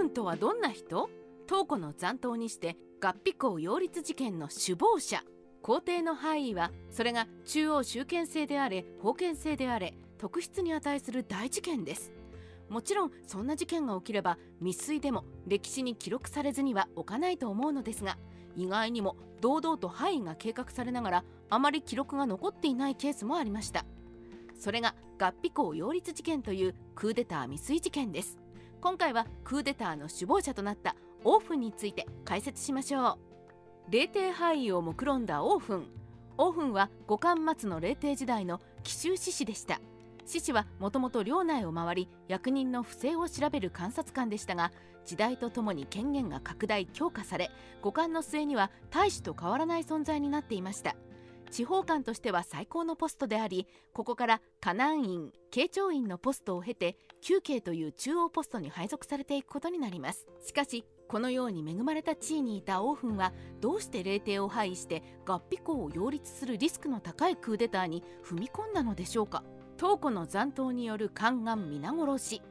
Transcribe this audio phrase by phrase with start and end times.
[0.00, 1.10] フンとはどんな人？
[1.46, 5.22] 東湖の残党にして合皮校擁立事件の首謀者。
[5.60, 12.12] 皇帝の範囲はそれが中央集権制であれ封建制であれ特筆に値する大事件です。
[12.70, 18.16] もちろんそんな事件が起きれば未遂でも歴史に記録されずには置かないと思うのですが
[18.56, 23.84] 意外にも堂々と範囲が計画されながらあまり記録が残っていないケースもありました。
[24.58, 28.38] それが合皮校擁立事件というクーデター未遂事件です。
[28.80, 33.18] 今回はクーデターの首謀者となったオーフンについて解説しましょ
[33.88, 33.92] う。
[33.92, 35.86] 霊帝廃位を目論んだオーフン。
[36.38, 39.80] オーフンは五冠末の霊帝時代の奇襲志士でした。
[40.24, 44.70] 志士はもともと領内を回り役人の不正を調べる監察官でしたが
[45.04, 47.50] 時代とともに権限が拡大強化され
[47.82, 50.94] 五冠の末には大使と変わらない存在になっていました。
[51.50, 56.96] 地方官としては最高のポストでありここから河南院慶長院のポストを経て
[57.28, 60.26] 宮慶という中央ポストに配属されていくことになります。
[60.44, 69.42] しかしこのように恵まれた地位にいたオーフンはどうして霊帝を廃して合皮校を擁立するリスクの高いクーデターに踏み込んだのでしょうか。
[69.76, 72.42] 東湖の残党による宦官皆殺し。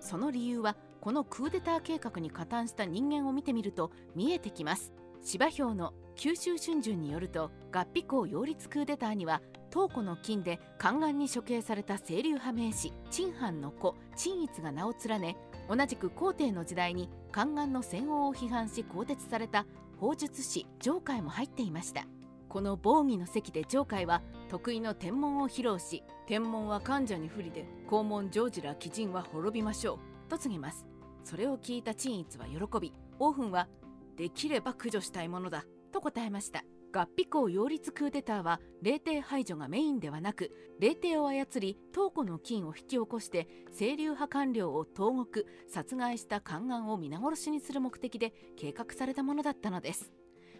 [0.00, 4.92] その理由はこのクーデター計画に加担した人間を見てみると見えてきます。
[5.22, 9.40] 芝兵の九州春秋によると合皮校擁立クーデターには
[9.72, 15.36] 東湖の金で宦官に処刑された清流派名士陳藩の子陳一が名を連ね
[15.68, 19.64] 同じく皇帝の時代に宦官の戦王を批判し更迭された
[20.00, 22.04] 法術師上海も入っていました。
[22.48, 30.84] この防御の席で上海は得意の天文を披露し天文は患者に不利で肛門ジョージら鬼人は滅びましょうと告げます。
[31.22, 33.68] それを聞いた陳一は喜びオーフンは
[34.16, 36.64] できれば駆除したいものだと答えました。
[36.92, 40.50] 合皮校擁立クーデターは霊帝排除がメインではなく
[40.80, 50.12] 霊帝を操り東湖の金を引き起こして清流派官僚を投獄殺害した宦官を皆殺しにする目的で計画されたものだったのです。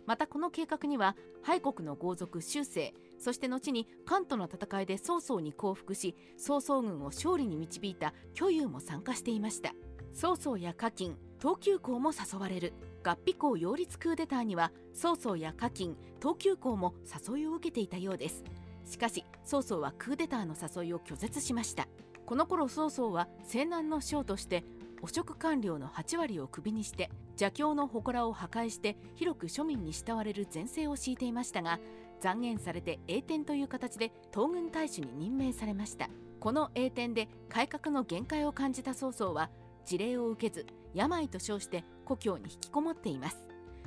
[0.06, 9.72] またこの計画には廃国の豪族修正そして後に関東の戦いで曹操に降伏し曹操軍を勝利に導いた巨勇も参加していました。
[10.12, 12.72] 曹操や課金東急校も誘われる。
[13.08, 16.94] 合皮校擁立クーデターには曹操や課金東急校も
[17.28, 18.44] 誘いを受けていたようです。
[18.84, 21.88] しかし曹操はクーデターの誘いを拒絶しました。
[22.26, 24.64] この頃曹操は西南の将として
[25.00, 31.78] 汚職官僚の8割をクビにして邪教の祠を破壊して広く庶民に慕われる前世を敷いていましたが
[32.20, 36.10] 残言されて栄転という形で東軍大使に任命されました。
[36.40, 39.50] この栄転で改革の限界を感じた曹操は
[39.86, 43.36] 事例を受けず病と称して故郷に引きこもっています。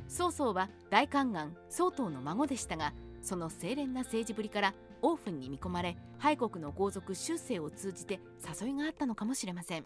[0.08, 8.20] 曹操は大宦官曹洞の孫でしたがその清廉な政治ぶりからオーフンに見込まれ敗国の豪族修正を通じて
[8.62, 9.86] 誘いがあったのかもしれません。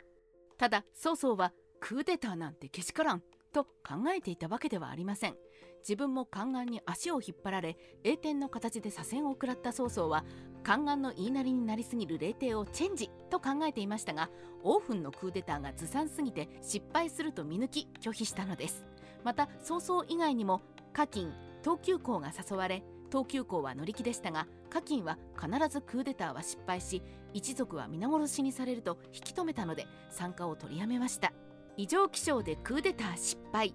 [0.57, 3.21] ただ曹操はクーデターなんてけしからん。
[3.55, 5.35] と考えていたわけではありません。
[5.79, 10.25] 自分も宦官に足を引っ張られ栄転の形で左遷を食らった曹操は
[10.63, 14.31] 宦官の言いなりになりすぎる霊帝をチェンジと考えていましたが
[14.63, 18.85] オーフンのクーデターがずさんすぎて失敗すると見抜き拒否したのです。
[19.23, 20.61] また曹操以外にも
[20.91, 21.31] 課金
[21.63, 31.31] 東急行が誘われ東急行は乗り気でしたが課金は必ずクーデターは失敗し一族は皆殺しにされると引き止めたので参加を取りやめました。
[31.77, 33.73] 異常気象でクーデター失敗。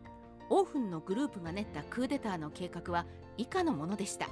[0.49, 3.07] オーフンのグループが練ったクーデターの計画は
[3.37, 4.29] 以下のものでした。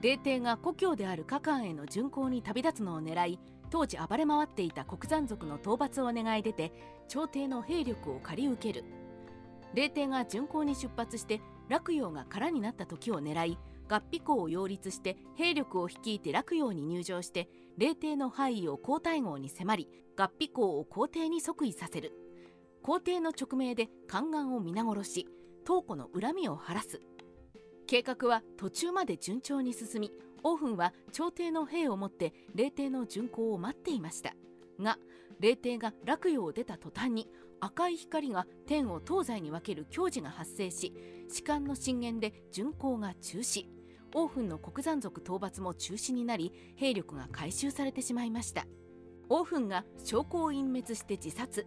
[0.00, 3.38] 霊帝が故郷であるカカンへの巡行に旅立つのを狙い
[3.70, 6.72] 当時暴れ回っていた国山族の討伐を願い出て
[7.08, 8.84] 朝廷の兵力を借り受ける。
[9.74, 13.58] 霊帝が巡行に出発して洛陽が空になった時を狙い
[13.88, 17.48] 合皮校を擁立して兵力を率いて洛陽に入場して
[17.78, 22.12] 霊帝の範囲を皇太后に迫り合皮校を皇帝に即位させる。
[22.84, 25.26] 皇帝の勅命で宦官を皆殺し
[25.66, 27.00] 東湖の恨みを晴らす。
[27.86, 30.12] 計画は途中まで順調に進み
[30.42, 34.34] オーフンは朝廷の兵をもって霊帝の巡行を待っていました。
[34.78, 34.98] が
[35.40, 37.26] 霊帝が洛陽を出た途端に
[37.58, 40.92] 赤い光が天を東西に分ける矜持が発生し
[41.30, 43.64] 士官の進言で巡行が中止。
[44.14, 48.66] オーフンの国山族討伐も中止になり兵力が回収されてしまいました。
[49.30, 51.66] オーフンが証拠を隠滅して自殺。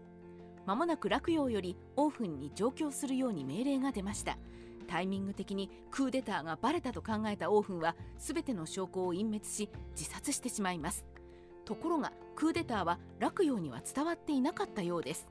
[0.68, 4.38] 間もなく洛陽よりオーフンに上京するように命令が出ました。
[4.86, 11.06] タイミング的にクーデターがバレたと考えたオーフンは全ての証拠を隠滅し自殺してしまいます。
[11.64, 15.30] ところがクーデターは洛陽には伝わっていなかったようです。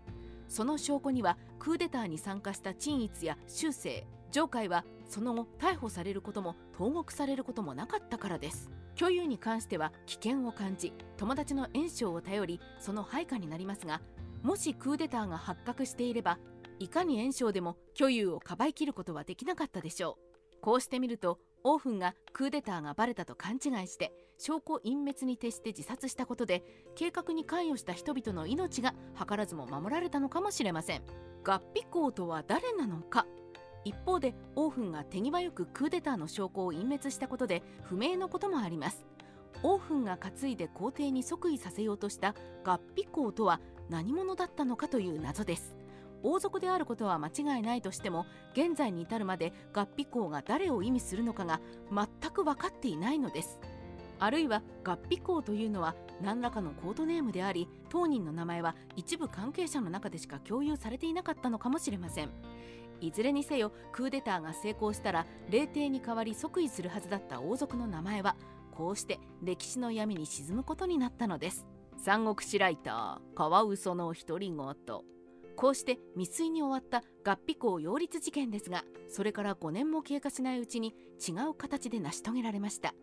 [0.48, 8.70] その証拠にはクーデターに参加した陳一や修正上海はその後逮捕されることも投獄されることもなかったからです。
[8.96, 14.00] 虚有に関しては危険を感じ友達の炎症を頼りその配下になりますが
[14.46, 16.38] もしクーデターが発覚していれば
[16.78, 20.18] いかに炎章でも虚有をかばいきることはできなかったでしょ
[20.54, 20.60] う。
[20.62, 26.62] こうしてみるとオーフンがクーデターがバレたと勘違いして証拠隠滅に徹して自殺したことで
[26.94, 31.02] 計画に関与した人々の命が図らずも守られたのかもしれません。
[31.42, 33.26] 合皮公とは誰なのか。
[33.84, 39.06] 一方でオーフンが手際よくクーデターの証拠を隠滅したことで不明のこともあります。
[39.64, 45.76] オーフンが担いで皇帝に即位させようとした合皮公とは何者だったのかという謎です。
[46.22, 51.60] 王族であることは間違いないとしても現在に至るまで合皮公が誰を意味するのかが
[51.92, 53.60] 全く分かっていないのです。
[54.18, 62.30] あるいは合皮公というのは何らかのコードネームであり当人の名前は一部関係者の中でしか共有されていなかったのかもしれません。
[63.02, 68.36] いずれにせよクーデターが成功したら霊帝に代わり即位するはずだった王族の名前は
[68.72, 71.66] こうして歴史の闇に沈むことになったのです。
[71.96, 74.56] 三国志ライターカワウソの独り言。
[75.56, 80.94] こうして未遂に終わった合皮校擁立事件ですがそれから5年も経過しないうちに
[81.26, 82.94] 違う形で成し遂げられました。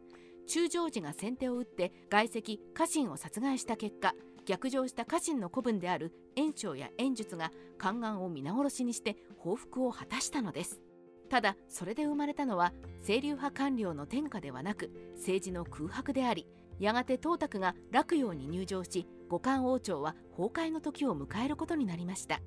[0.46, 4.14] 中将寺が先手を打って外籍家臣を殺害した結果
[4.46, 7.52] 逆上した家臣の子分である炎章や炎術が
[7.82, 10.82] 宦官を皆殺しにして報復を果たしたのです。
[11.30, 12.74] ただそれで生まれたのは
[13.06, 16.46] 清流派官僚の天下ではなく政治の空白であり
[16.80, 22.42] やがて董卓が洛陽に入城し五冠王朝は崩壊の時を迎えることになりました。